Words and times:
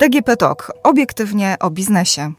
DGP 0.00 0.36
Talk. 0.36 0.72
Obiektywnie 0.82 1.56
o 1.60 1.70
biznesie. 1.70 2.32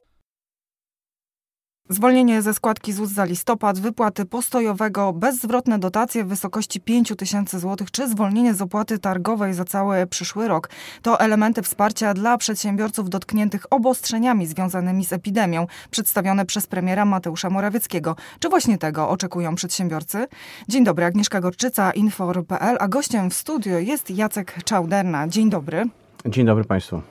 Zwolnienie 1.89 2.41
ze 2.41 2.53
składki 2.53 2.93
ZUS 2.93 3.09
za 3.09 3.25
listopad, 3.25 3.79
wypłaty 3.79 4.25
postojowego, 4.25 5.13
bezzwrotne 5.13 5.79
dotacje 5.79 6.23
w 6.23 6.27
wysokości 6.27 6.81
5 6.81 7.13
tysięcy 7.17 7.59
złotych, 7.59 7.91
czy 7.91 8.09
zwolnienie 8.09 8.53
z 8.53 8.61
opłaty 8.61 8.99
targowej 8.99 9.53
za 9.53 9.65
cały 9.65 10.07
przyszły 10.07 10.47
rok 10.47 10.69
to 11.01 11.19
elementy 11.19 11.61
wsparcia 11.61 12.13
dla 12.13 12.37
przedsiębiorców 12.37 13.09
dotkniętych 13.09 13.65
obostrzeniami 13.69 14.47
związanymi 14.47 15.05
z 15.05 15.13
epidemią, 15.13 15.67
przedstawione 15.91 16.45
przez 16.45 16.67
premiera 16.67 17.05
Mateusza 17.05 17.49
Morawieckiego. 17.49 18.15
Czy 18.39 18.49
właśnie 18.49 18.77
tego 18.77 19.09
oczekują 19.09 19.55
przedsiębiorcy? 19.55 20.27
Dzień 20.67 20.83
dobry, 20.83 21.05
Agnieszka 21.05 21.41
Gorczyca, 21.41 21.91
Infor.pl, 21.91 22.77
a 22.79 22.87
gościem 22.87 23.29
w 23.29 23.33
studiu 23.33 23.79
jest 23.79 24.11
Jacek 24.11 24.63
Czauderna. 24.63 25.27
Dzień 25.27 25.49
dobry. 25.49 25.85
Dzień 26.25 26.45
dobry 26.45 26.63
Państwu. 26.63 27.01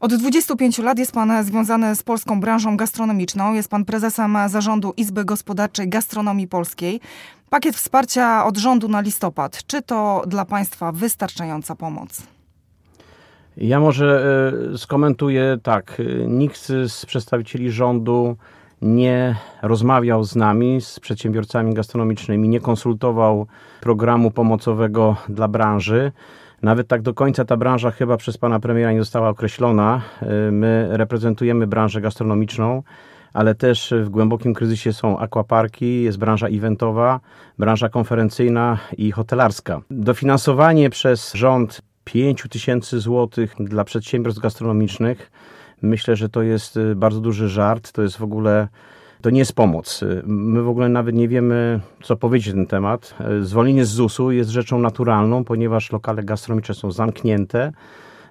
Od 0.00 0.14
25 0.14 0.78
lat 0.78 0.98
jest 0.98 1.12
Pan 1.12 1.44
związany 1.44 1.96
z 1.96 2.02
polską 2.02 2.40
branżą 2.40 2.76
gastronomiczną. 2.76 3.54
Jest 3.54 3.70
Pan 3.70 3.84
prezesem 3.84 4.38
zarządu 4.48 4.94
Izby 4.96 5.24
Gospodarczej 5.24 5.88
Gastronomii 5.88 6.48
Polskiej. 6.48 7.00
Pakiet 7.50 7.76
wsparcia 7.76 8.44
od 8.44 8.56
rządu 8.56 8.88
na 8.88 9.00
listopad. 9.00 9.66
Czy 9.66 9.82
to 9.82 10.22
dla 10.26 10.44
Państwa 10.44 10.92
wystarczająca 10.92 11.76
pomoc? 11.76 12.22
Ja 13.56 13.80
może 13.80 14.26
e, 14.74 14.78
skomentuję 14.78 15.58
tak. 15.62 16.02
Nikt 16.26 16.66
z 16.86 17.06
przedstawicieli 17.06 17.70
rządu 17.70 18.36
nie 18.82 19.36
rozmawiał 19.62 20.24
z 20.24 20.36
nami, 20.36 20.80
z 20.80 21.00
przedsiębiorcami 21.00 21.74
gastronomicznymi, 21.74 22.48
nie 22.48 22.60
konsultował 22.60 23.46
programu 23.80 24.30
pomocowego 24.30 25.16
dla 25.28 25.48
branży. 25.48 26.12
Nawet 26.62 26.88
tak 26.88 27.02
do 27.02 27.14
końca 27.14 27.44
ta 27.44 27.56
branża 27.56 27.90
chyba 27.90 28.16
przez 28.16 28.38
pana 28.38 28.60
premiera 28.60 28.92
nie 28.92 28.98
została 28.98 29.28
określona. 29.28 30.00
Y, 30.48 30.52
my 30.52 30.88
reprezentujemy 30.90 31.66
branżę 31.66 32.00
gastronomiczną, 32.00 32.82
ale 33.32 33.54
też 33.54 33.94
w 34.02 34.08
głębokim 34.08 34.54
kryzysie 34.54 34.92
są 34.92 35.18
akwaparki, 35.18 36.02
jest 36.02 36.18
branża 36.18 36.48
eventowa, 36.48 37.20
branża 37.58 37.88
konferencyjna 37.88 38.78
i 38.98 39.12
hotelarska. 39.12 39.80
Dofinansowanie 39.90 40.90
przez 40.90 41.34
rząd 41.34 41.82
5 42.04 42.44
tysięcy 42.50 43.00
złotych 43.00 43.54
dla 43.58 43.84
przedsiębiorstw 43.84 44.42
gastronomicznych 44.42 45.30
myślę, 45.82 46.16
że 46.16 46.28
to 46.28 46.42
jest 46.42 46.76
y, 46.76 46.94
bardzo 46.96 47.20
duży 47.20 47.48
żart. 47.48 47.92
To 47.92 48.02
jest 48.02 48.16
w 48.16 48.22
ogóle 48.22 48.68
to 49.26 49.30
nie 49.30 49.38
jest 49.38 49.52
pomoc. 49.52 50.04
My 50.26 50.62
w 50.62 50.68
ogóle 50.68 50.88
nawet 50.88 51.14
nie 51.14 51.28
wiemy, 51.28 51.80
co 52.02 52.16
powiedzieć 52.16 52.48
na 52.48 52.54
ten 52.54 52.66
temat. 52.66 53.14
Zwolnienie 53.40 53.84
z 53.84 53.88
ZUS-u 53.88 54.30
jest 54.30 54.50
rzeczą 54.50 54.78
naturalną, 54.78 55.44
ponieważ 55.44 55.92
lokale 55.92 56.22
gastronomiczne 56.22 56.74
są 56.74 56.92
zamknięte 56.92 57.72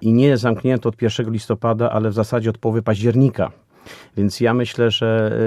i 0.00 0.12
nie 0.12 0.36
zamknięte 0.36 0.88
od 0.88 1.02
1 1.02 1.30
listopada, 1.30 1.90
ale 1.90 2.10
w 2.10 2.14
zasadzie 2.14 2.50
od 2.50 2.58
połowy 2.58 2.82
października. 2.82 3.50
Więc 4.16 4.40
ja 4.40 4.54
myślę, 4.54 4.90
że 4.90 5.38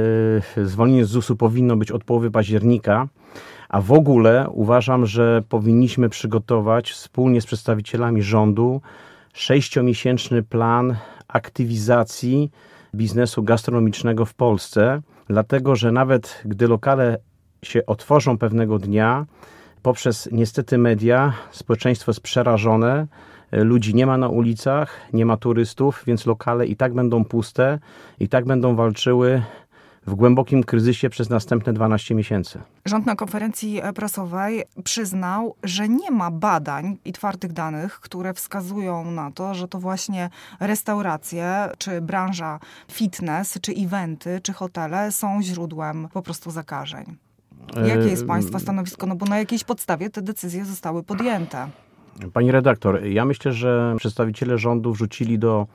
y, 0.58 0.66
zwolnienie 0.66 1.06
z 1.06 1.10
ZUS-u 1.10 1.36
powinno 1.36 1.78
być 1.78 1.92
od 1.92 2.04
połowy 2.04 2.32
października, 2.32 3.08
a 3.70 3.82
w 3.82 3.92
ogóle 3.92 4.50
uważam, 4.50 5.06
że 5.06 5.44
powinniśmy 5.50 6.10
przygotować 6.10 6.92
wspólnie 6.92 7.42
z 7.42 7.46
przedstawicielami 7.46 8.24
rządu 8.24 8.82
sześciomiesięczny 9.34 10.44
plan 10.44 10.96
aktywizacji 11.28 12.52
biznesu 12.96 13.44
gastronomicznego 13.44 14.26
w 14.26 14.34
Polsce 14.34 15.02
dlatego 15.30 15.76
że 15.76 15.92
nawet 15.92 16.42
gdy 16.46 16.68
lokale 16.68 17.18
się 17.64 17.86
otworzą 17.86 18.38
pewnego 18.38 18.80
dnia, 18.80 19.26
poprzez 19.82 20.30
niestety 20.32 20.78
media, 20.78 21.34
społeczeństwo 21.52 22.12
jest 22.12 22.22
przerażone, 22.22 23.08
ludzi 23.52 23.96
nie 23.96 24.06
ma 24.06 24.18
na 24.18 24.28
ulicach, 24.28 25.00
nie 25.14 25.26
ma 25.26 25.38
turystów, 25.38 26.04
więc 26.08 26.26
lokale 26.26 26.66
i 26.66 26.76
tak 26.76 26.94
będą 26.94 27.26
puste, 27.26 27.80
i 28.20 28.30
tak 28.30 28.46
będą 28.46 28.76
walczyły 28.76 29.42
w 30.10 30.16
głębokim 30.16 30.64
kryzysie 30.64 31.10
przez 31.10 31.30
następne 31.30 31.74
12 31.74 32.16
miesięcy. 32.16 32.60
Rząd 32.86 33.06
na 33.06 33.16
konferencji 33.16 33.82
prasowej 33.96 34.64
przyznał, 34.84 35.56
że 35.64 35.90
nie 35.90 36.12
ma 36.12 36.32
badań 36.32 36.98
i 37.06 37.14
twardych 37.14 37.54
danych, 37.54 38.00
które 38.00 38.34
wskazują 38.34 39.12
na 39.12 39.32
to, 39.32 39.54
że 39.54 39.68
to 39.68 39.80
właśnie 39.80 40.30
restauracje, 40.60 41.70
czy 41.78 42.02
branża 42.02 42.60
fitness, 42.92 43.60
czy 43.62 43.72
eventy, 43.72 44.40
czy 44.44 44.54
hotele 44.54 45.12
są 45.12 45.42
źródłem 45.42 46.08
po 46.14 46.22
prostu 46.22 46.52
zakażeń. 46.52 47.18
Jakie 47.88 48.10
jest 48.10 48.28
Państwa 48.28 48.60
stanowisko? 48.60 49.08
No 49.08 49.16
bo 49.16 49.26
na 49.26 49.38
jakiejś 49.38 49.64
podstawie 49.64 50.10
te 50.10 50.22
decyzje 50.22 50.66
zostały 50.66 51.04
podjęte. 51.04 51.68
Pani 52.34 52.52
redaktor, 52.52 53.06
ja 53.06 53.26
myślę, 53.26 53.54
że 53.54 53.96
przedstawiciele 53.98 54.58
rządu 54.58 54.94
wrzucili 54.94 55.40
do, 55.40 55.68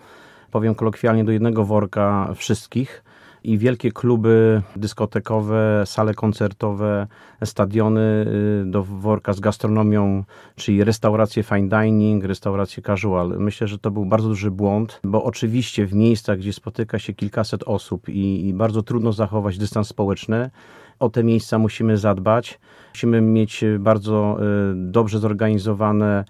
powiem 0.50 0.74
kolokwialnie, 0.74 1.24
do 1.24 1.32
jednego 1.32 1.64
worka 1.64 2.32
wszystkich 2.34 3.04
i 3.44 3.58
wielkie 3.58 3.92
kluby 3.92 4.62
dyskotekowe, 4.76 5.82
sale 5.86 6.14
koncertowe, 6.14 7.06
stadiony 7.44 8.26
y, 8.62 8.70
do 8.70 8.82
worka 8.84 9.32
z 9.32 9.40
gastronomią, 9.40 10.24
czyli 10.56 10.84
restauracje 10.84 11.42
fine 11.42 11.68
dining, 11.68 12.24
restauracje 12.24 12.82
casual. 12.82 13.34
Myślę, 13.38 13.68
że 13.68 13.78
to 13.78 13.90
był 13.90 14.04
bardzo 14.04 14.28
duży 14.28 14.50
błąd, 14.50 15.00
bo 15.04 15.24
oczywiście 15.24 15.86
w 15.86 15.94
miejscach, 15.94 16.38
gdzie 16.38 16.52
spotyka 16.52 16.98
się 16.98 17.12
kilkaset 17.12 17.62
osób 17.62 18.08
i, 18.08 18.48
i 18.48 18.54
bardzo 18.54 18.82
trudno 18.82 19.12
zachować 19.12 19.58
dystans 19.58 19.88
społeczny, 19.88 20.50
o 21.04 21.08
te 21.08 21.24
miejsca 21.24 21.58
musimy 21.58 21.96
zadbać. 21.96 22.60
Musimy 22.94 23.20
mieć 23.20 23.64
bardzo 23.78 24.38
y, 24.40 24.74
dobrze 24.76 25.18
zorganizowane 25.18 26.24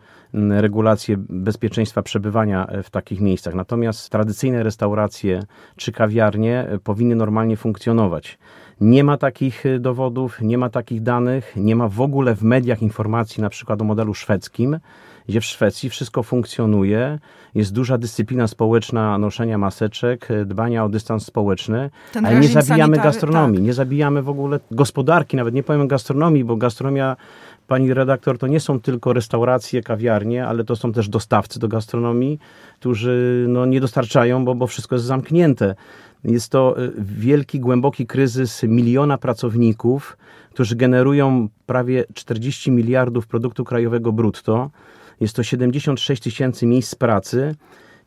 regulacje 0.51 1.17
bezpieczeństwa 1.19 2.03
przebywania 2.03 2.67
e, 2.67 2.83
w 2.83 2.91
takich 2.91 3.21
miejscach. 3.21 3.55
Natomiast 3.55 4.11
tradycyjne 4.11 4.63
restauracje 4.63 5.43
czy 5.77 5.93
kawiarnie 5.93 6.69
e, 6.69 6.79
powinny 6.79 7.17
normalnie 7.17 7.57
funkcjonować. 7.57 8.39
Nie 8.81 9.05
ma 9.05 9.17
takich 9.17 9.67
e, 9.67 9.79
dowodów, 9.79 10.41
nie 10.41 10.59
ma 10.59 10.71
takich 10.71 11.03
danych, 11.03 11.53
nie 11.57 11.77
ma 11.77 11.89
w 11.89 12.01
ogóle 12.01 12.35
w 12.35 12.43
mediach 12.43 12.83
informacji 12.83 13.43
na 13.43 13.51
przykład 13.51 13.81
o 13.81 13.85
modelu 13.85 14.15
szwedzkim, 14.15 14.79
gdzie 15.29 15.41
w 15.41 15.45
Szwecji 15.45 15.91
wszystko 15.91 16.23
funkcjonuje, 16.23 17.19
jest 17.55 17.73
duża 17.73 17.99
dyscyplina 17.99 18.49
społeczna 18.49 19.19
noszenia 19.19 19.59
maseczek, 19.59 20.29
dbania 20.47 20.85
o 20.85 20.89
dystans 20.89 21.27
społeczny, 21.27 21.91
Ten 22.13 22.27
ale 22.27 22.41
nie 22.41 22.49
zabijamy 22.49 22.97
gastronomii, 22.97 23.59
tak. 23.59 23.67
nie 23.67 23.73
zabijamy 23.73 24.23
w 24.23 24.29
ogóle 24.29 24.61
gospodarki, 24.71 25.37
nawet 25.37 25.55
nie 25.55 25.63
powiem 25.63 25.89
gastronomii, 25.89 26.45
bo 26.45 26.57
gastronomia 26.57 27.17
pani 27.67 27.95
redaktor, 27.95 28.39
to 28.39 28.47
nie 28.47 28.61
są 28.61 28.81
tylko 28.81 29.13
restauracje, 29.13 29.83
kawiarnie, 29.83 30.47
ale 30.47 30.65
to 30.65 30.77
są 30.77 30.93
też 30.93 31.09
dostawcy 31.09 31.61
do 31.61 31.69
gastronomii, 31.69 32.39
którzy 32.81 33.47
no, 33.49 33.67
nie 33.67 33.81
dostarczają, 33.81 34.45
bo, 34.45 34.55
bo 34.55 34.67
wszystko 34.67 34.95
jest 34.95 35.07
zamknięte. 35.07 35.75
Jest 36.25 36.49
to 36.49 36.83
y, 36.83 36.93
wielki, 36.99 37.61
głęboki 37.61 38.07
kryzys 38.07 38.63
miliona 38.63 39.19
pracowników, 39.19 40.17
którzy 40.51 40.77
generują 40.77 41.49
prawie 41.67 42.05
40 42.15 42.71
miliardów 42.71 43.27
produktu 43.27 43.65
krajowego 43.65 44.13
brutto. 44.13 44.71
Jest 45.21 45.37
to 45.37 45.43
76 45.43 46.23
tysięcy 46.23 46.67
miejsc 46.67 46.95
pracy. 46.95 47.55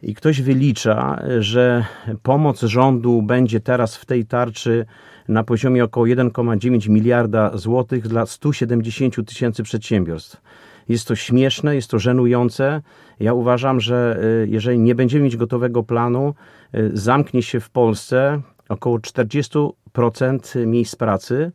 I 0.03 0.13
ktoś 0.13 0.41
wylicza, 0.41 1.21
że 1.39 1.85
pomoc 2.23 2.61
rządu 2.61 3.21
będzie 3.21 3.59
teraz 3.59 3.97
w 3.97 4.05
tej 4.05 4.25
tarczy 4.25 4.85
na 5.27 5.43
poziomie 5.43 5.83
około 5.83 6.05
1,9 6.05 6.89
miliarda 6.89 7.57
złotych 7.57 8.07
dla 8.07 8.25
170 8.25 9.27
tysięcy 9.27 9.63
przedsiębiorstw. 9.63 10.41
Jest 10.89 11.07
to 11.07 11.15
śmieszne, 11.15 11.75
jest 11.75 11.89
to 11.89 11.99
żenujące. 11.99 12.81
Ja 13.19 13.33
uważam, 13.33 13.79
że 13.79 14.19
y, 14.43 14.47
jeżeli 14.49 14.79
nie 14.79 14.95
będziemy 14.95 15.23
mieć 15.23 15.37
gotowego 15.37 15.83
planu, 15.83 16.33
y, 16.75 16.91
zamknie 16.93 17.43
się 17.43 17.59
w 17.59 17.69
Polsce 17.69 18.41
około 18.69 18.99
40% 18.99 20.65
miejsc 20.65 20.95
pracy 20.95 21.51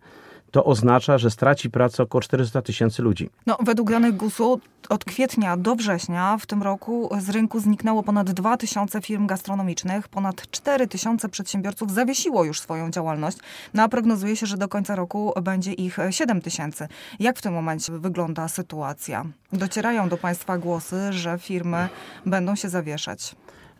to 0.50 0.64
oznacza, 0.64 1.18
że 1.18 1.30
straci 1.30 1.70
pracę 1.70 2.02
około 2.02 2.22
400 2.22 2.62
tysięcy 2.62 3.02
ludzi. 3.02 3.30
No, 3.46 3.56
według 3.64 3.90
danych 3.90 4.16
GUS-u 4.16 4.60
od 4.92 5.04
kwietnia 5.04 5.56
do 5.56 5.76
września 5.76 6.36
w 6.40 6.46
tym 6.46 6.62
roku 6.62 7.10
z 7.18 7.28
rynku 7.28 7.60
zniknęło 7.60 8.02
ponad 8.02 8.30
2 8.30 8.56
tysiące 8.56 9.00
firm 9.00 9.26
gastronomicznych, 9.26 10.08
ponad 10.08 10.50
4 10.50 10.86
tysiące 10.86 11.28
przedsiębiorców 11.28 11.92
zawiesiło 11.92 12.44
już 12.44 12.60
swoją 12.60 12.90
działalność, 12.90 13.38
no 13.74 13.82
a 13.82 13.88
prognozuje 13.88 14.36
się, 14.36 14.46
że 14.46 14.56
do 14.56 14.68
końca 14.68 14.96
roku 14.96 15.32
będzie 15.42 15.72
ich 15.72 15.98
7 16.10 16.40
tysięcy. 16.40 16.88
Jak 17.20 17.38
w 17.38 17.42
tym 17.42 17.52
momencie 17.52 17.92
wygląda 17.92 18.48
sytuacja? 18.48 19.24
Docierają 19.52 20.08
do 20.08 20.16
Państwa 20.16 20.58
głosy, 20.58 21.12
że 21.12 21.38
firmy 21.38 21.88
będą 22.26 22.56
się 22.56 22.68
zawieszać. 22.68 23.34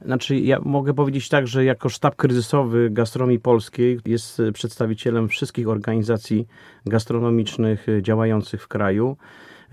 Znaczy, 0.04 0.36
ja 0.36 0.58
mogę 0.62 0.94
powiedzieć 0.94 1.28
tak, 1.28 1.46
że 1.46 1.64
jako 1.64 1.88
sztab 1.88 2.16
kryzysowy 2.16 2.90
gastronomii 2.90 3.40
polskiej 3.40 4.00
jest 4.06 4.42
przedstawicielem 4.54 5.28
wszystkich 5.28 5.68
organizacji 5.68 6.46
gastronomicznych 6.86 7.86
działających 8.02 8.62
w 8.62 8.68
kraju. 8.68 9.16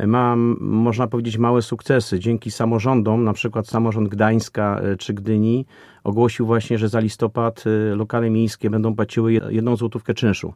Mam, 0.08 0.58
można 0.60 1.08
powiedzieć, 1.08 1.38
małe 1.38 1.62
sukcesy. 1.62 2.20
Dzięki 2.20 2.52
samorządom, 2.52 3.24
na 3.24 3.34
przykład 3.34 3.68
samorząd 3.68 4.10
Gdańska 4.10 4.80
e, 4.80 4.98
czy 4.98 5.14
Gdyni 5.14 5.66
ogłosił 6.04 6.46
właśnie, 6.46 6.78
że 6.78 6.90
za 6.90 7.00
listopad 7.00 7.64
e, 7.68 7.96
lokale 7.96 8.30
miejskie 8.30 8.70
będą 8.70 8.96
płaciły 8.96 9.34
jedną 9.34 9.76
złotówkę 9.76 10.14
czynszu. 10.14 10.54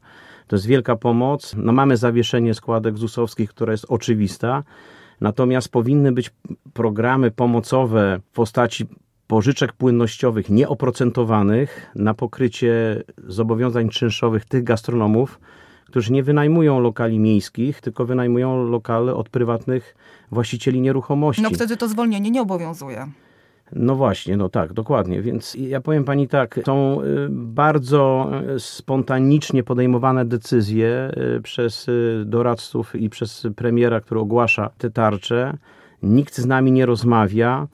To 0.47 0.55
jest 0.55 0.65
wielka 0.65 0.95
pomoc. 0.95 1.55
No 1.57 1.71
mamy 1.71 1.97
zawieszenie 1.97 2.53
składek 2.53 2.97
ZUS-owskich, 2.97 3.49
która 3.49 3.71
jest 3.71 3.85
oczywista. 3.89 4.63
Natomiast 5.21 5.69
powinny 5.69 6.11
być 6.11 6.31
programy 6.73 7.31
pomocowe 7.31 8.19
w 8.31 8.35
postaci 8.35 8.85
pożyczek 9.27 9.73
płynnościowych 9.73 10.49
nieoprocentowanych 10.49 11.91
na 11.95 12.13
pokrycie 12.13 13.03
zobowiązań 13.27 13.89
czynszowych 13.89 14.45
tych 14.45 14.63
gastronomów, 14.63 15.39
którzy 15.93 16.13
nie 16.13 16.23
wynajmują 16.23 16.79
lokali 16.79 17.19
miejskich, 17.19 17.81
tylko 17.81 18.05
wynajmują 18.05 18.63
lokale 18.63 19.15
od 19.15 19.29
prywatnych 19.29 19.95
właścicieli 20.31 20.81
nieruchomości. 20.81 21.43
No 21.43 21.49
wtedy 21.49 21.77
to 21.77 21.87
zwolnienie 21.87 22.31
nie 22.31 22.41
obowiązuje. 22.41 23.07
No 23.71 23.95
właśnie, 23.95 24.37
no 24.37 24.49
tak, 24.49 24.73
dokładnie. 24.73 25.21
Więc 25.21 25.55
ja 25.55 25.81
powiem 25.81 26.03
pani 26.03 26.27
tak, 26.27 26.59
są 26.65 27.01
y, 27.01 27.27
bardzo 27.29 28.31
y, 28.55 28.59
spontanicznie 28.59 29.63
podejmowane 29.63 30.25
decyzje 30.25 31.11
y, 31.37 31.41
przez 31.41 31.87
doradców 32.25 32.95
i 32.95 33.09
przez 33.09 33.47
premiera, 33.55 34.01
który 34.01 34.21
ogłasza 34.21 34.69
te 34.77 34.89
tarcze. 34.89 35.57
Nikt 36.03 36.37
z 36.37 36.45
nami 36.45 36.71
nie 36.71 36.85
rozmawia. 36.85 37.67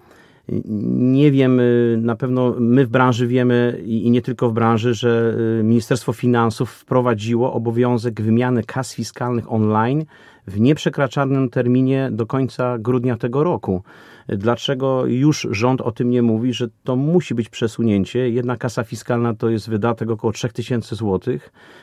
Nie 0.52 1.32
wiem, 1.32 1.62
na 1.98 2.16
pewno 2.16 2.56
my 2.60 2.86
w 2.86 2.90
branży 2.90 3.28
wiemy 3.28 3.82
i 3.86 4.12
nie 4.12 4.22
tylko 4.22 4.50
w 4.50 4.54
branży, 4.54 4.94
że 4.94 5.38
Ministerstwo 5.64 6.14
Finansów 6.14 6.72
wprowadziło 6.72 7.54
obowiązek 7.54 8.22
wymiany 8.22 8.64
kas 8.64 8.94
fiskalnych 8.94 9.52
online 9.52 10.06
w 10.50 10.60
nieprzekraczalnym 10.60 11.50
terminie 11.50 12.10
do 12.12 12.26
końca 12.26 12.78
grudnia 12.80 13.18
tego 13.18 13.44
roku. 13.44 13.84
Dlaczego 14.28 15.06
już 15.06 15.48
rząd 15.52 15.82
o 15.82 15.92
tym 15.92 16.10
nie 16.10 16.22
mówi, 16.22 16.54
że 16.54 16.68
to 16.84 16.96
musi 16.96 17.36
być 17.36 17.50
przesunięcie? 17.50 18.30
Jedna 18.30 18.58
kasa 18.58 18.84
fiskalna 18.84 19.34
to 19.34 19.50
jest 19.50 19.70
wydatek 19.70 20.10
około 20.10 20.34
3000 20.34 20.96
zł. 20.96 21.38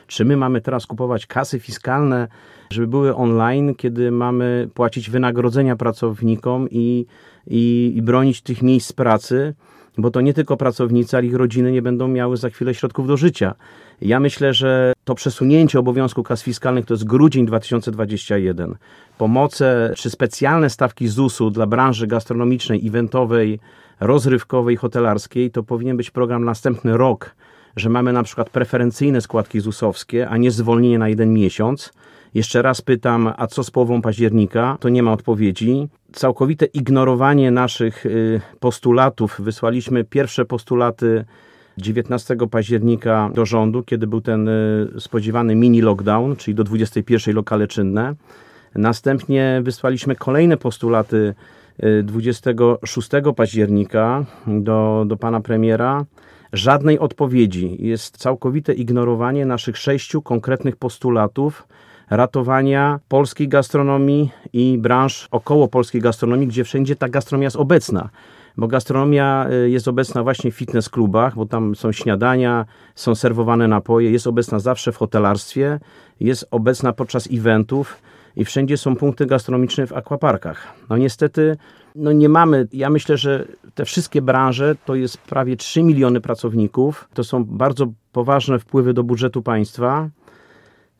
Czy 0.07 0.25
my 0.25 0.37
mamy 0.37 0.61
teraz 0.61 0.85
kupować 0.85 1.25
kasy 1.25 1.59
fiskalne, 1.59 2.27
żeby 2.71 2.87
były 2.87 3.15
online, 3.15 3.75
kiedy 3.75 4.11
mamy 4.11 4.69
płacić 4.73 5.09
wynagrodzenia 5.09 5.75
pracownikom 5.75 6.67
i, 6.71 7.05
i, 7.47 7.93
i 7.95 8.01
bronić 8.01 8.41
tych 8.41 8.61
miejsc 8.61 8.93
pracy? 8.93 9.53
Bo 9.97 10.11
to 10.11 10.21
nie 10.21 10.33
tylko 10.33 10.57
pracownicy, 10.57 11.17
ale 11.17 11.25
ich 11.25 11.35
rodziny 11.35 11.71
nie 11.71 11.81
będą 11.81 12.07
miały 12.07 12.37
za 12.37 12.49
chwilę 12.49 12.73
środków 12.73 13.07
do 13.07 13.17
życia. 13.17 13.55
Ja 14.01 14.19
myślę, 14.19 14.53
że 14.53 14.93
to 15.03 15.15
przesunięcie 15.15 15.79
obowiązku 15.79 16.23
kas 16.23 16.43
fiskalnych 16.43 16.85
to 16.85 16.93
jest 16.93 17.03
grudzień 17.03 17.45
2021. 17.45 18.75
Pomoce 19.17 19.93
czy 19.97 20.09
specjalne 20.09 20.69
stawki 20.69 21.07
ZUS-u 21.07 21.49
dla 21.49 21.67
branży 21.67 22.07
gastronomicznej, 22.07 22.87
eventowej, 22.87 23.59
rozrywkowej, 23.99 24.75
hotelarskiej 24.75 25.51
to 25.51 25.63
powinien 25.63 25.97
być 25.97 26.11
program 26.11 26.45
następny 26.45 26.97
rok, 26.97 27.35
że 27.75 27.89
mamy 27.89 28.13
na 28.13 28.23
przykład 28.23 28.49
preferencyjne 28.49 29.21
składki 29.21 29.59
ZUS-owskie, 29.59 30.29
a 30.29 30.37
nie 30.37 30.51
zwolnienie 30.51 30.99
na 30.99 31.09
jeden 31.09 31.33
miesiąc. 31.33 31.93
Jeszcze 32.33 32.61
raz 32.61 32.81
pytam, 32.81 33.33
a 33.37 33.47
co 33.47 33.63
z 33.63 33.71
połową 33.71 34.01
października? 34.01 34.77
To 34.79 34.89
nie 34.89 35.03
ma 35.03 35.13
odpowiedzi. 35.13 35.87
Całkowite 36.11 36.65
ignorowanie 36.65 37.51
naszych 37.51 38.05
y, 38.05 38.41
postulatów. 38.59 39.35
Wysłaliśmy 39.39 40.03
pierwsze 40.03 40.45
postulaty 40.45 41.25
19 41.77 42.37
października 42.51 43.29
do 43.33 43.45
rządu, 43.45 43.83
kiedy 43.83 44.07
był 44.07 44.21
ten 44.21 44.47
y, 44.47 44.87
spodziewany 44.99 45.55
mini 45.55 45.81
lockdown, 45.81 46.35
czyli 46.35 46.55
do 46.55 46.63
21 46.63 47.35
lokale 47.35 47.67
czynne. 47.67 48.15
Następnie 48.75 49.61
wysłaliśmy 49.63 50.15
kolejne 50.15 50.57
postulaty 50.57 51.33
26 52.03 53.13
y, 53.13 53.33
października 53.35 54.25
do, 54.47 55.05
do 55.07 55.17
pana 55.17 55.41
premiera. 55.41 56.05
Żadnej 56.53 56.99
odpowiedzi. 56.99 57.77
Jest 57.79 58.17
całkowite 58.17 58.73
ignorowanie 58.73 59.45
naszych 59.45 59.77
sześciu 59.77 60.21
konkretnych 60.21 60.75
postulatów 60.75 61.67
ratowania 62.09 62.99
polskiej 63.07 63.47
gastronomii 63.47 64.31
i 64.53 64.77
branż 64.77 65.27
około 65.31 65.67
polskiej 65.67 66.01
gastronomii, 66.01 66.47
gdzie 66.47 66.63
wszędzie 66.63 66.95
ta 66.95 67.09
gastronomia 67.09 67.45
jest 67.45 67.55
obecna 67.55 68.09
bo 68.57 68.67
gastronomia 68.67 69.47
y, 69.65 69.69
jest 69.69 69.87
obecna 69.87 70.23
właśnie 70.23 70.51
w 70.51 70.55
fitness 70.55 70.89
klubach, 70.89 71.35
bo 71.35 71.45
tam 71.45 71.75
są 71.75 71.91
śniadania, 71.91 72.65
są 72.95 73.15
serwowane 73.15 73.67
napoje, 73.67 74.11
jest 74.11 74.27
obecna 74.27 74.59
zawsze 74.59 74.91
w 74.91 74.97
hotelarstwie, 74.97 75.79
jest 76.19 76.47
obecna 76.51 76.93
podczas 76.93 77.27
eventów 77.31 78.01
i 78.35 78.45
wszędzie 78.45 78.77
są 78.77 78.95
punkty 78.95 79.25
gastronomiczne 79.25 79.87
w 79.87 79.93
akwaparkach. 79.93 80.73
No 80.89 80.97
niestety 80.97 81.57
no 81.95 82.11
nie 82.11 82.29
mamy, 82.29 82.67
ja 82.73 82.89
myślę, 82.89 83.17
że 83.17 83.45
te 83.75 83.85
wszystkie 83.85 84.21
branże 84.21 84.75
to 84.85 84.95
jest 84.95 85.17
prawie 85.17 85.57
3 85.57 85.83
miliony 85.83 86.21
pracowników, 86.21 87.09
to 87.13 87.23
są 87.23 87.45
bardzo 87.45 87.87
poważne 88.11 88.59
wpływy 88.59 88.93
do 88.93 89.03
budżetu 89.03 89.41
państwa. 89.41 90.09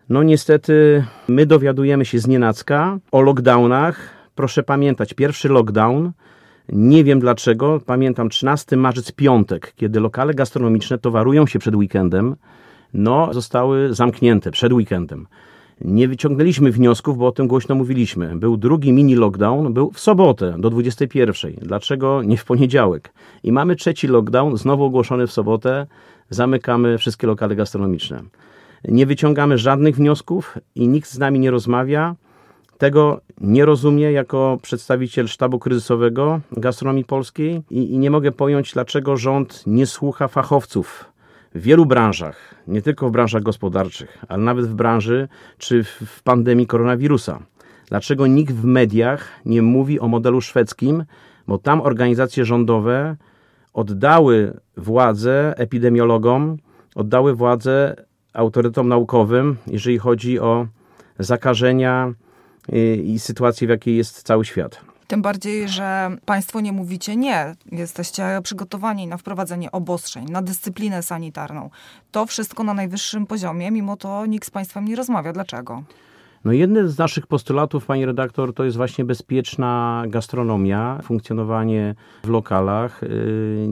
No 0.10 0.24
niestety 0.24 1.04
my 1.28 1.46
dowiadujemy 1.46 2.06
się 2.06 2.20
z 2.20 2.28
nienacka 2.28 3.00
o 3.12 3.22
lockdownach. 3.22 4.10
Proszę 4.36 4.64
pamiętać, 4.64 5.14
pierwszy 5.14 5.50
lockdown, 5.50 6.12
nie 6.70 7.04
wiem 7.04 7.20
dlaczego, 7.20 7.82
pamiętam 7.86 8.30
13 8.30 8.78
marzec, 8.78 9.12
piątek, 9.12 9.74
kiedy 9.76 10.00
lokale 10.00 10.34
gastronomiczne 10.34 10.98
towarują 10.98 11.48
się 11.48 11.60
przed 11.60 11.76
weekendem, 11.76 12.36
no 12.94 13.34
zostały 13.34 13.94
zamknięte 13.94 14.52
przed 14.52 14.74
weekendem. 14.74 15.28
Nie 15.82 16.08
wyciągnęliśmy 16.08 16.72
wniosków, 16.72 17.18
bo 17.18 17.28
o 17.28 17.32
tym 17.32 17.48
głośno 17.48 17.76
mówiliśmy. 17.76 18.36
Był 18.36 18.58
drugi 18.58 18.94
mini 18.94 19.16
lockdown, 19.16 19.74
był 19.74 19.92
w 19.92 20.00
sobotę 20.00 20.56
do 20.60 20.70
21. 20.70 21.54
Dlaczego 21.62 22.24
nie 22.24 22.38
w 22.38 22.46
poniedziałek? 22.46 23.14
I 23.44 23.52
mamy 23.52 23.76
trzeci 23.76 24.08
lockdown, 24.08 24.58
znowu 24.58 24.84
ogłoszony 24.84 25.28
w 25.28 25.32
sobotę. 25.32 25.88
Zamykamy 26.30 26.98
wszystkie 26.98 27.28
lokale 27.28 27.56
gastronomiczne. 27.56 28.24
Nie 28.88 29.06
wyciągamy 29.06 29.58
żadnych 29.58 29.96
wniosków 29.96 30.58
i 30.76 30.88
nikt 30.88 31.10
z 31.10 31.20
nami 31.20 31.40
nie 31.40 31.52
rozmawia. 31.52 32.16
Tego 32.78 33.22
nie 33.42 33.66
rozumie 33.66 34.12
jako 34.12 34.58
przedstawiciel 34.62 35.28
sztabu 35.28 35.60
kryzysowego 35.60 36.40
gastronomii 36.52 37.06
polskiej 37.06 37.62
i, 37.70 37.92
i 37.92 37.98
nie 37.98 38.12
mogę 38.12 38.32
pojąć, 38.32 38.74
dlaczego 38.74 39.18
rząd 39.18 39.64
nie 39.68 39.86
słucha 39.86 40.28
fachowców 40.28 41.06
w 41.56 41.62
wielu 41.62 41.86
branżach, 41.86 42.56
nie 42.68 42.82
tylko 42.82 43.10
w 43.10 43.12
branżach 43.12 43.44
gospodarczych, 43.44 44.18
ale 44.28 44.44
nawet 44.44 44.66
w 44.68 44.74
branży 44.74 45.28
czy 45.58 45.84
w 45.84 46.24
pandemii 46.24 46.68
koronawirusa. 46.68 47.40
Dlaczego 47.90 48.28
nikt 48.28 48.54
w 48.54 48.66
mediach 48.66 49.30
nie 49.46 49.62
mówi 49.62 50.00
o 50.00 50.08
modelu 50.08 50.42
szwedzkim, 50.42 51.04
bo 51.48 51.58
tam 51.58 51.82
organizacje 51.82 52.46
rządowe 52.46 53.16
oddały 53.74 54.54
władzę 54.78 55.54
epidemiologom, 55.58 56.58
oddały 56.96 57.36
władzę 57.36 58.07
autorytetom 58.38 58.88
naukowym, 58.88 59.58
jeżeli 59.68 59.98
chodzi 59.98 60.40
o 60.40 60.68
zakażenia 61.20 62.14
i 63.04 63.20
sytuacji, 63.20 63.68
w 63.68 63.70
jakiej 63.70 63.98
jest 63.98 64.24
cały 64.24 64.46
świat. 64.46 64.82
Tym 65.08 65.22
bardziej, 65.22 65.70
że 65.70 66.18
Państwo 66.26 66.60
nie 66.60 66.72
mówicie 66.72 67.16
nie. 67.16 67.56
Jesteście 67.72 68.24
przygotowani 68.44 69.08
na 69.08 69.18
wprowadzenie 69.18 69.72
obostrzeń, 69.72 70.26
na 70.30 70.42
dyscyplinę 70.42 71.04
sanitarną. 71.04 71.70
To 72.12 72.26
wszystko 72.26 72.64
na 72.64 72.74
najwyższym 72.74 73.28
poziomie, 73.28 73.72
mimo 73.72 73.98
to 73.98 74.26
nikt 74.26 74.48
z 74.48 74.52
Państwem 74.52 74.86
nie 74.86 74.96
rozmawia. 74.96 75.34
Dlaczego? 75.34 75.84
No 76.46 76.52
jednym 76.52 76.90
z 76.90 76.98
naszych 76.98 77.28
postulatów, 77.28 77.86
pani 77.86 78.06
redaktor, 78.06 78.54
to 78.54 78.64
jest 78.64 78.78
właśnie 78.78 79.06
bezpieczna 79.06 80.04
gastronomia, 80.08 81.00
funkcjonowanie 81.04 81.96
w 82.24 82.30
lokalach. 82.30 83.04
Y, 83.04 83.66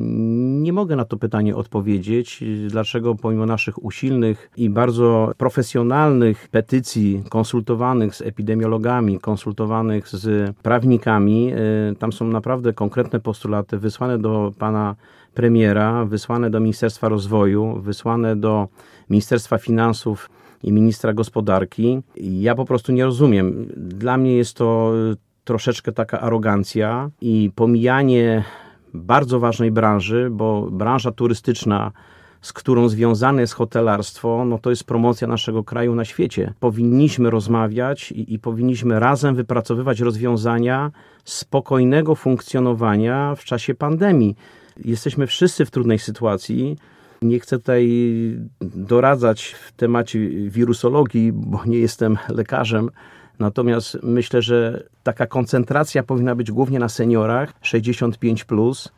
nie 0.62 0.74
mogę 0.74 0.96
na 0.96 1.06
to 1.06 1.18
pytanie 1.18 1.56
odpowiedzieć, 1.56 2.44
dlaczego? 2.68 3.16
Pomimo 3.16 3.46
naszych 3.46 3.84
usilnych 3.84 4.50
i 4.58 4.70
bardzo 4.70 5.32
profesjonalnych 5.38 6.48
petycji, 6.52 7.24
konsultowanych 7.30 8.16
z 8.16 8.22
epidemiologami, 8.22 9.20
konsultowanych 9.20 10.10
z 10.10 10.56
prawnikami, 10.58 11.54
y, 11.92 11.96
tam 11.96 12.14
są 12.14 12.28
naprawdę 12.28 12.74
konkretne 12.74 13.20
postulaty 13.20 13.78
wysłane 13.78 14.18
do 14.18 14.52
pana 14.60 14.96
premiera, 15.34 16.06
wysłane 16.06 16.50
do 16.50 16.60
Ministerstwa 16.60 17.10
Rozwoju, 17.10 17.82
wysłane 17.82 18.36
do 18.36 18.68
Ministerstwa 19.10 19.58
Finansów 19.58 20.30
i 20.64 20.72
ministra 20.72 21.14
gospodarki. 21.14 22.02
Ja 22.16 22.56
po 22.56 22.66
prostu 22.66 22.92
nie 22.92 23.06
rozumiem. 23.06 23.68
Dla 23.78 24.18
mnie 24.18 24.36
jest 24.38 24.58
to 24.58 24.94
troszeczkę 25.44 25.92
taka 25.92 26.22
arogancja 26.22 27.10
i 27.22 27.52
pomijanie 27.56 28.44
bardzo 28.94 29.40
ważnej 29.40 29.72
branży, 29.72 30.30
bo 30.32 30.72
branża 30.72 31.12
turystyczna, 31.12 31.92
z 32.42 32.54
którą 32.54 32.90
związane 32.90 33.42
jest 33.42 33.54
hotelarstwo, 33.54 34.46
no 34.46 34.60
to 34.60 34.70
jest 34.70 34.84
promocja 34.84 35.28
naszego 35.28 35.64
kraju 35.64 35.96
na 35.96 36.06
świecie. 36.06 36.54
Powinniśmy 36.60 37.30
rozmawiać 37.30 38.12
i, 38.12 38.34
i 38.34 38.40
powinniśmy 38.40 39.00
razem 39.00 39.36
wypracowywać 39.36 40.00
rozwiązania 40.00 40.92
spokojnego 41.24 42.16
funkcjonowania 42.16 43.36
w 43.36 43.44
czasie 43.44 43.76
pandemii. 43.76 44.36
Jesteśmy 44.86 45.28
wszyscy 45.28 45.66
w 45.66 45.72
trudnej 45.72 46.00
sytuacji. 46.00 46.78
Nie 47.26 47.40
chcę 47.40 47.58
tutaj 47.58 47.90
doradzać 48.62 49.56
w 49.68 49.72
temacie 49.72 50.20
wirusologii, 50.50 51.32
bo 51.32 51.66
nie 51.66 51.78
jestem 51.80 52.18
lekarzem. 52.30 52.90
Natomiast 53.40 53.98
myślę, 54.04 54.42
że 54.42 54.84
taka 55.04 55.28
koncentracja 55.28 56.04
powinna 56.04 56.36
być 56.36 56.52
głównie 56.52 56.80
na 56.80 56.90
seniorach 56.90 57.54
65. 57.62 58.44
Plus. 58.44 58.92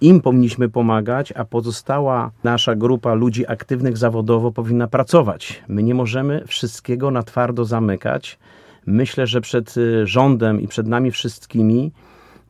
Im 0.00 0.20
powinniśmy 0.20 0.68
pomagać, 0.68 1.32
a 1.32 1.44
pozostała 1.44 2.30
nasza 2.44 2.74
grupa 2.74 3.14
ludzi 3.14 3.46
aktywnych 3.46 3.96
zawodowo 3.96 4.52
powinna 4.52 4.86
pracować. 4.88 5.62
My 5.68 5.82
nie 5.82 5.94
możemy 5.94 6.44
wszystkiego 6.46 7.10
na 7.10 7.22
twardo 7.22 7.64
zamykać. 7.64 8.38
Myślę, 8.86 9.26
że 9.26 9.40
przed 9.40 9.74
rządem 10.04 10.60
i 10.60 10.68
przed 10.68 10.86
nami 10.86 11.10
wszystkimi 11.10 11.92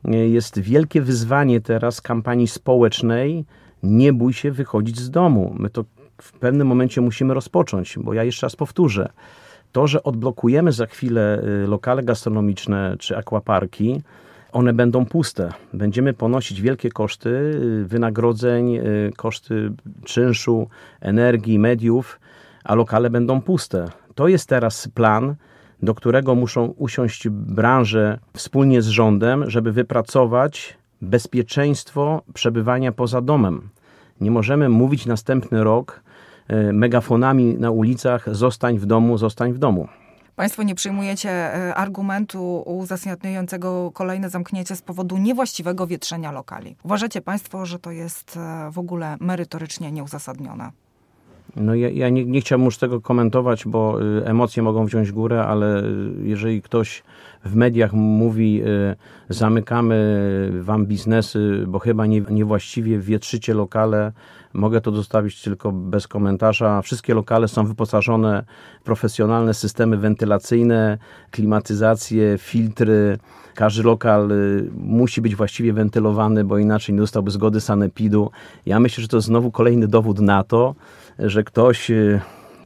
jest 0.07 0.59
wielkie 0.59 1.01
wyzwanie 1.01 1.61
teraz 1.61 2.01
kampanii 2.01 2.47
społecznej. 2.47 3.45
Nie 3.83 4.13
bój 4.13 4.33
się 4.33 4.51
wychodzić 4.51 4.99
z 4.99 5.09
domu. 5.09 5.55
My 5.59 5.69
to 5.69 5.85
w 6.21 6.31
pewnym 6.31 6.67
momencie 6.67 7.01
musimy 7.01 7.33
rozpocząć, 7.33 7.95
bo 8.01 8.13
ja 8.13 8.23
jeszcze 8.23 8.45
raz 8.45 8.55
powtórzę. 8.55 9.09
To, 9.71 9.87
że 9.87 10.03
odblokujemy 10.03 10.71
za 10.71 10.85
chwilę 10.85 11.43
y, 11.63 11.67
lokale 11.67 12.03
gastronomiczne 12.03 12.95
czy 12.99 13.17
akwaparki, 13.17 14.01
one 14.51 14.73
będą 14.73 15.05
puste. 15.05 15.49
Będziemy 15.73 16.13
ponosić 16.13 16.61
wielkie 16.61 16.89
koszty 16.89 17.29
y, 17.29 17.85
wynagrodzeń, 17.85 18.75
y, 18.75 19.11
koszty 19.17 19.71
czynszu, 20.05 20.67
energii, 21.01 21.59
mediów, 21.59 22.19
a 22.63 22.75
lokale 22.75 23.09
będą 23.09 23.41
puste. 23.41 23.85
To 24.15 24.27
jest 24.27 24.49
teraz 24.49 24.87
plan, 24.87 25.35
do 25.81 25.95
którego 25.95 26.35
muszą 26.35 26.65
usiąść 26.65 27.29
branże 27.29 28.19
wspólnie 28.33 28.81
z 28.81 28.87
rządem, 28.87 29.49
żeby 29.49 29.71
wypracować 29.71 30.77
bezpieczeństwo 31.03 32.21
przebywania 32.33 32.91
poza 32.91 33.21
domem. 33.21 33.69
Nie 34.21 34.31
możemy 34.31 34.69
mówić 34.69 35.05
następny 35.05 35.63
rok 35.63 36.03
y, 36.69 36.73
megafonami 36.73 37.55
na 37.59 37.71
ulicach: 37.71 38.35
zostań 38.35 38.79
w 38.79 38.85
domu, 38.85 39.17
zostań 39.17 39.53
w 39.53 39.57
domu. 39.57 39.87
Państwo 40.35 40.63
nie 40.63 40.75
przyjmujecie 40.75 41.29
e, 41.29 41.75
argumentu 41.75 42.63
uzasadniającego 42.65 43.91
kolejne 43.93 44.29
zamknięcie 44.29 44.75
z 44.75 44.81
powodu 44.81 45.17
niewłaściwego 45.17 45.87
wietrzenia 45.87 46.31
lokali. 46.31 46.75
Uważacie 46.83 47.21
Państwo, 47.21 47.65
że 47.65 47.79
to 47.79 47.91
jest 47.91 48.37
e, 48.37 48.71
w 48.71 48.79
ogóle 48.79 49.17
merytorycznie 49.19 49.91
nieuzasadnione? 49.91 50.71
No 51.55 51.75
ja, 51.75 51.89
ja 51.89 52.09
nie, 52.09 52.25
nie, 52.25 52.41
chciałbym 52.41 52.65
już 52.65 52.77
tego 52.77 53.01
komentować, 53.01 53.65
bo 53.65 54.01
y, 54.01 54.25
emocje 54.25 54.63
mogą 54.63 54.85
wziąć 54.85 55.11
górę, 55.11 55.43
ale 55.43 55.83
y, 55.83 56.13
jeżeli 56.23 56.61
ktoś 56.61 57.03
w 57.45 57.55
mediach 57.55 57.93
mówi 57.93 58.63
y, 58.63 58.95
zamykamy 59.29 60.51
wam 60.61 60.85
biznesy, 60.85 61.63
bo 61.67 61.79
chyba 61.79 62.05
nie, 62.05 62.21
niewłaściwie 62.21 62.99
wietrzycie 62.99 63.53
lokale, 63.53 64.11
mogę 64.53 64.81
to 64.81 64.91
zostawić 64.91 65.41
tylko 65.41 65.71
bez 65.71 66.07
komentarza. 66.07 66.81
Wszystkie 66.81 67.13
lokale 67.13 67.47
są 67.47 67.65
wyposażone 67.65 68.43
w 68.81 68.83
profesjonalne 68.83 69.53
systemy 69.53 69.97
wentylacyjne, 69.97 70.97
klimatyzację, 71.31 72.37
filtry. 72.37 73.17
Każdy 73.55 73.83
lokal 73.83 74.29
musi 74.75 75.21
być 75.21 75.35
właściwie 75.35 75.73
wentylowany, 75.73 76.43
bo 76.43 76.57
inaczej 76.57 76.95
nie 76.95 77.01
dostałby 77.01 77.31
zgody 77.31 77.61
sanepidu. 77.61 78.31
Ja 78.65 78.79
myślę, 78.79 79.01
że 79.01 79.07
to 79.07 79.17
jest 79.17 79.27
znowu 79.27 79.51
kolejny 79.51 79.87
dowód 79.87 80.19
na 80.19 80.43
to, 80.43 80.75
że 81.19 81.43
ktoś 81.43 81.91
y, 81.91 82.21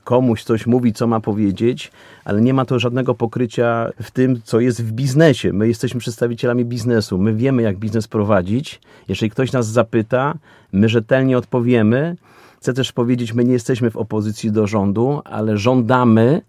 komuś 0.07 0.43
coś 0.43 0.67
mówi, 0.67 0.93
co 0.93 1.07
ma 1.07 1.19
powiedzieć, 1.19 1.91
ale 2.25 2.41
nie 2.41 2.53
ma 2.53 2.65
to 2.65 2.79
żadnego 2.79 3.15
pokrycia 3.15 3.89
w 4.01 4.11
tym, 4.11 4.41
co 4.43 4.59
jest 4.59 4.83
w 4.83 4.91
biznesie. 4.91 5.53
My 5.53 5.67
jesteśmy 5.67 5.99
przedstawicielami 5.99 6.65
biznesu, 6.65 7.17
my 7.17 7.33
wiemy, 7.33 7.61
jak 7.61 7.77
biznes 7.77 8.07
prowadzić. 8.07 8.81
Jeżeli 9.07 9.29
ktoś 9.29 9.51
nas 9.51 9.67
zapyta, 9.67 10.33
my 10.71 10.89
rzetelnie 10.89 11.37
odpowiemy. 11.37 12.15
Chcę 12.57 12.73
też 12.73 12.91
powiedzieć, 12.91 13.33
my 13.33 13.43
nie 13.43 13.53
jesteśmy 13.53 13.91
w 13.91 13.97
opozycji 13.97 14.51
do 14.51 14.67
rządu, 14.67 15.21
ale 15.25 15.57
żądamy, 15.57 16.41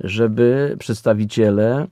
żeby 0.00 0.76
przedstawiciele 0.78 1.86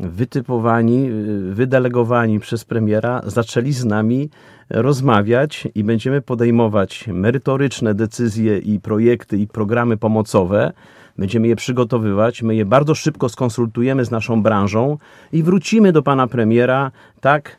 wytypowani, 0.00 1.10
wydelegowani 1.50 2.40
przez 2.40 2.64
premiera 2.64 3.22
zaczęli 3.26 3.72
z 3.72 3.84
nami 3.84 4.30
rozmawiać 4.70 5.68
i 5.74 5.84
będziemy 5.84 6.22
podejmować 6.22 7.08
merytoryczne 7.08 7.94
decyzje 7.94 8.58
i 8.58 8.80
projekty 8.80 9.36
i 9.36 9.46
programy 9.46 9.96
pomocowe. 9.96 10.72
Będziemy 11.18 11.48
je 11.48 11.56
przygotowywać, 11.56 12.42
my 12.42 12.54
je 12.54 12.64
bardzo 12.64 12.94
szybko 12.94 13.28
skonsultujemy 13.28 14.04
z 14.04 14.10
naszą 14.10 14.42
branżą 14.42 14.98
i 15.32 15.42
wrócimy 15.42 15.92
do 15.92 16.02
pana 16.02 16.26
premiera. 16.26 16.90
Tak, 17.20 17.56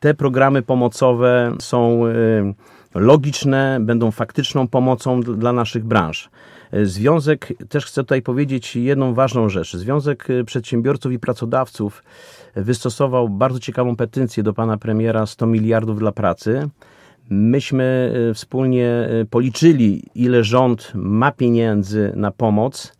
te 0.00 0.14
programy 0.14 0.62
pomocowe 0.62 1.52
są 1.60 2.06
y, 2.06 2.54
logiczne, 2.94 3.78
będą 3.80 4.10
faktyczną 4.10 4.68
pomocą 4.68 5.20
dla 5.20 5.52
naszych 5.52 5.84
branż. 5.84 6.30
Związek, 6.82 7.52
też 7.68 7.86
chcę 7.86 8.02
tutaj 8.02 8.22
powiedzieć 8.22 8.76
jedną 8.76 9.14
ważną 9.14 9.48
rzecz. 9.48 9.76
Związek 9.76 10.28
Przedsiębiorców 10.46 11.12
i 11.12 11.18
Pracodawców 11.18 12.02
wystosował 12.56 13.28
bardzo 13.28 13.60
ciekawą 13.60 13.96
petycję 13.96 14.42
do 14.42 14.52
pana 14.52 14.76
premiera 14.76 15.26
100 15.26 15.46
miliardów 15.46 15.98
dla 15.98 16.12
pracy. 16.12 16.68
Myśmy 17.30 18.12
e, 18.30 18.34
wspólnie 18.34 18.88
e, 18.88 19.24
policzyli, 19.24 20.02
ile 20.14 20.44
rząd 20.44 20.92
ma 20.94 21.32
pieniędzy 21.32 22.12
na 22.16 22.30
pomoc, 22.30 22.92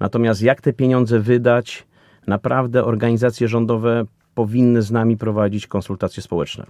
natomiast 0.00 0.42
jak 0.42 0.60
te 0.60 0.72
pieniądze 0.72 1.20
wydać, 1.20 1.86
naprawdę 2.26 2.84
organizacje 2.84 3.48
rządowe 3.48 4.04
powinny 4.34 4.82
z 4.82 4.90
nami 4.90 5.16
prowadzić 5.16 5.66
konsultacje 5.66 6.22
społeczne. 6.22 6.66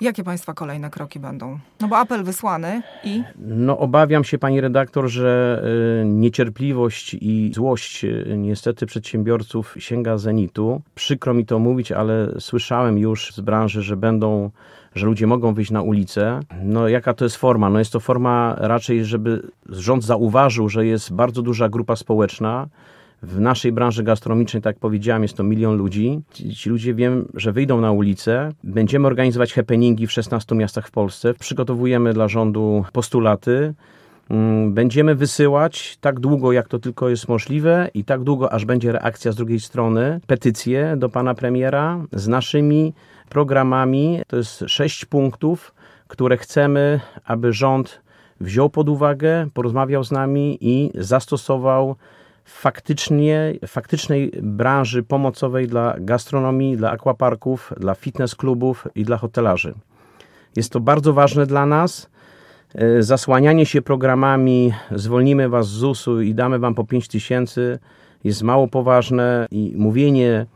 Jakie 0.00 0.24
Państwa 0.24 0.54
kolejne 0.54 0.90
kroki 0.90 1.20
będą? 1.20 1.58
No 1.80 1.88
bo 1.88 1.98
apel 1.98 2.24
wysłany 2.24 2.82
i. 3.04 3.22
No, 3.38 3.78
obawiam 3.78 4.24
się, 4.24 4.38
pani 4.38 4.60
redaktor, 4.60 5.08
że 5.08 5.62
y, 6.02 6.04
niecierpliwość 6.04 7.14
i 7.20 7.50
złość 7.54 8.04
y, 8.04 8.34
niestety 8.36 8.86
przedsiębiorców 8.86 9.74
sięga 9.78 10.18
zenitu. 10.18 10.82
Przykro 10.94 11.34
mi 11.34 11.46
to 11.46 11.58
mówić, 11.58 11.92
ale 11.92 12.34
słyszałem 12.40 12.98
już 12.98 13.34
z 13.34 13.40
branży, 13.40 13.82
że 13.82 13.96
będą 13.96 14.50
że 14.94 15.06
ludzie 15.06 15.26
mogą 15.26 15.54
wyjść 15.54 15.70
na 15.70 15.82
ulicę. 15.82 16.40
No 16.62 16.88
jaka 16.88 17.14
to 17.14 17.24
jest 17.24 17.36
forma? 17.36 17.70
No 17.70 17.78
jest 17.78 17.92
to 17.92 18.00
forma 18.00 18.54
raczej, 18.58 19.04
żeby 19.04 19.42
rząd 19.68 20.04
zauważył, 20.04 20.68
że 20.68 20.86
jest 20.86 21.12
bardzo 21.12 21.42
duża 21.42 21.68
grupa 21.68 21.96
społeczna, 21.96 22.68
w 23.22 23.40
naszej 23.40 23.72
branży 23.72 24.02
gastronomicznej, 24.02 24.62
tak 24.62 24.76
jak 24.76 24.80
powiedziałem, 24.80 25.22
jest 25.22 25.36
to 25.36 25.44
milion 25.44 25.76
ludzi. 25.76 26.20
Ci, 26.30 26.54
ci, 26.54 26.70
ludzie 26.70 26.94
wiem, 26.94 27.28
że 27.34 27.52
wyjdą 27.52 27.80
na 27.80 27.92
ulicę. 27.92 28.52
Będziemy 28.64 29.06
organizować 29.06 29.54
happeningi 29.54 30.06
w 30.06 30.12
16 30.12 30.54
miastach 30.54 30.88
w 30.88 30.90
Polsce. 30.90 31.34
Przygotowujemy 31.34 32.12
dla 32.12 32.28
rządu 32.28 32.84
postulaty. 32.92 33.74
Mm, 34.30 34.74
będziemy 34.74 35.14
wysyłać 35.14 35.98
tak 36.00 36.20
długo, 36.20 36.52
jak 36.52 36.68
to 36.68 36.78
tylko 36.78 37.08
jest 37.08 37.28
możliwe 37.28 37.90
i 37.94 38.04
tak 38.04 38.22
długo, 38.22 38.52
aż 38.52 38.64
będzie 38.64 38.92
reakcja 38.92 39.32
z 39.32 39.36
drugiej 39.36 39.60
strony, 39.60 40.20
petycje 40.26 40.94
do 40.96 41.08
pana 41.08 41.34
premiera 41.34 42.04
z 42.12 42.28
naszymi 42.28 42.94
programami. 43.28 44.20
To 44.26 44.36
jest 44.36 44.64
sześć 44.66 45.04
punktów, 45.04 45.74
które 46.08 46.36
chcemy, 46.36 47.00
aby 47.24 47.52
rząd 47.52 48.00
wziął 48.40 48.70
pod 48.70 48.88
uwagę, 48.88 49.48
porozmawiał 49.54 50.04
z 50.04 50.12
nami 50.12 50.58
i 50.60 50.90
zastosował 50.94 51.96
faktycznie, 52.48 53.54
faktycznej 53.66 54.32
branży 54.42 55.02
pomocowej 55.02 55.68
dla 55.68 55.94
gastronomii, 56.00 56.76
dla 56.76 56.90
aquaparków, 56.90 57.72
dla 57.76 57.94
fitness 57.94 58.34
klubów 58.34 58.88
i 58.94 59.04
dla 59.04 59.16
hotelarzy. 59.16 59.74
Jest 60.56 60.72
to 60.72 60.80
bardzo 60.80 61.12
ważne 61.12 61.46
dla 61.46 61.66
nas. 61.66 62.10
E, 62.74 63.02
zasłanianie 63.02 63.66
się 63.66 63.82
programami 63.82 64.72
zwolnimy 64.90 65.48
was 65.48 65.68
z 65.68 65.70
ZUS-u 65.70 66.20
i 66.20 66.34
damy 66.34 66.58
wam 66.58 66.74
po 66.74 66.84
5 66.84 67.08
tysięcy 67.08 67.78
jest 68.24 68.42
mało 68.42 68.68
poważne 68.68 69.46
i 69.50 69.72
mówienie 69.76 70.46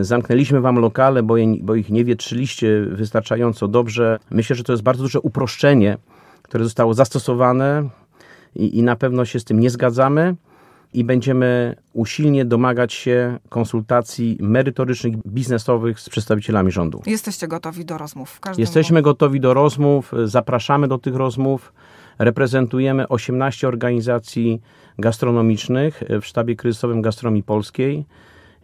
zamknęliśmy 0.00 0.60
wam 0.60 0.76
lokale, 0.76 1.22
bo, 1.22 1.36
je, 1.36 1.56
bo 1.60 1.74
ich 1.74 1.90
nie 1.90 2.04
wietrzyliście 2.04 2.80
wystarczająco 2.80 3.68
dobrze. 3.68 4.18
Myślę, 4.30 4.56
że 4.56 4.64
to 4.64 4.72
jest 4.72 4.82
bardzo 4.82 5.02
duże 5.02 5.20
uproszczenie, 5.20 5.98
które 6.42 6.64
zostało 6.64 6.94
zastosowane 6.94 7.88
i, 8.54 8.78
i 8.78 8.82
na 8.82 8.96
pewno 8.96 9.24
się 9.24 9.40
z 9.40 9.44
tym 9.44 9.60
nie 9.60 9.70
zgadzamy 9.70 10.34
i 10.94 11.04
będziemy 11.04 11.76
usilnie 11.92 12.44
domagać 12.44 12.92
się 12.92 13.38
konsultacji 13.48 14.38
merytorycznych, 14.40 15.14
biznesowych 15.26 16.00
z 16.00 16.08
przedstawicielami 16.08 16.70
rządu. 16.72 17.02
Jesteście 17.06 17.48
gotowi 17.48 17.84
do 17.84 17.98
rozmów? 17.98 18.40
Jesteśmy 18.58 19.02
gotowi 19.02 19.40
do 19.40 19.54
rozmów, 19.54 20.12
zapraszamy 20.24 20.88
do 20.88 20.98
tych 20.98 21.14
rozmów. 21.14 21.72
Reprezentujemy 22.18 23.08
18 23.08 23.68
organizacji 23.68 24.60
gastronomicznych 24.98 26.02
w 26.20 26.26
sztabie 26.26 26.56
kryzysowym 26.56 27.02
gastronomii 27.02 27.42
polskiej. 27.42 28.04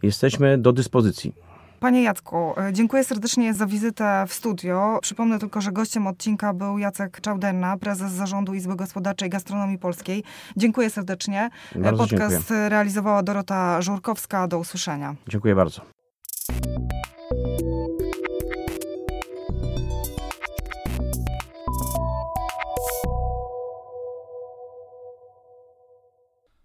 Jesteśmy 0.03 0.59
do 0.59 0.73
dyspozycji. 0.73 1.50
Panie 1.81 2.03
Jacku, 2.03 2.37
e, 2.61 2.73
dziękuję 2.73 3.05
serdecznie 3.05 3.55
za 3.55 3.67
wizytę 3.67 4.25
w 4.29 4.35
studio. 4.35 4.99
Przypomnę 5.03 5.39
tylko, 5.39 5.61
że 5.61 5.73
gościem 5.73 6.07
odcinka 6.07 6.53
był 6.53 6.79
Jacek 6.79 7.21
Czałderna, 7.21 7.77
prezes 7.77 8.13
Zarządu 8.13 8.55
Izby 8.55 8.77
Gospodarczej 8.77 9.31
Gastronomii 9.31 9.79
Polskiej. 9.79 10.25
Dziękuję 10.57 10.91
serdecznie. 10.91 11.51
E, 11.77 11.79
bardzo 11.79 12.03
Podcast 12.03 12.37
dziękuję. 12.37 12.69
realizowała 12.69 13.23
Dorota 13.23 13.83
Żurkowska. 13.83 14.49
Do 14.49 14.59
usłyszenia. 14.59 15.15
Dziękuję 15.29 15.55
bardzo. 15.55 15.83